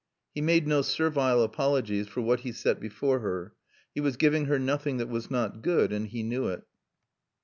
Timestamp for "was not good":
5.09-5.93